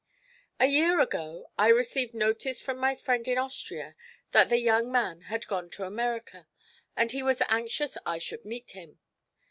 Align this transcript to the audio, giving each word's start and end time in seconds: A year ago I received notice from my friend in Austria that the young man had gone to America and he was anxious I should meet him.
A 0.59 0.65
year 0.65 0.99
ago 0.99 1.51
I 1.59 1.67
received 1.67 2.15
notice 2.15 2.59
from 2.59 2.79
my 2.79 2.95
friend 2.95 3.27
in 3.27 3.37
Austria 3.37 3.95
that 4.31 4.49
the 4.49 4.57
young 4.57 4.91
man 4.91 5.21
had 5.29 5.45
gone 5.45 5.69
to 5.77 5.85
America 5.85 6.47
and 6.97 7.11
he 7.11 7.21
was 7.21 7.43
anxious 7.49 7.99
I 8.03 8.17
should 8.17 8.43
meet 8.43 8.71
him. 8.71 8.97